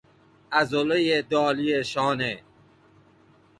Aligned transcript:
عضله 0.51 1.21
دالی 1.21 1.83
شانه 1.83 2.43